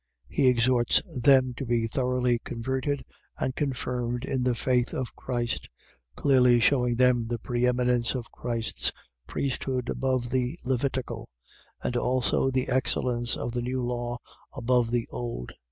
He 0.27 0.47
exhorts 0.47 0.99
them 1.21 1.53
to 1.57 1.63
be 1.67 1.85
thoroughly 1.85 2.39
converted 2.39 3.05
and 3.37 3.55
confirmed 3.55 4.25
in 4.25 4.41
the 4.41 4.55
faith 4.55 4.95
of 4.95 5.15
Christ, 5.15 5.69
clearly 6.15 6.59
shewing 6.59 6.95
them 6.95 7.27
the 7.27 7.37
preeminence 7.37 8.15
of 8.15 8.31
Christ's 8.31 8.91
priesthood 9.27 9.89
above 9.89 10.31
the 10.31 10.57
Levitical, 10.65 11.29
and 11.83 11.95
also 11.95 12.49
the 12.49 12.67
excellence 12.67 13.37
of 13.37 13.51
the 13.51 13.61
new 13.61 13.83
law 13.85 14.17
above 14.55 14.89
the 14.89 15.07
old. 15.11 15.51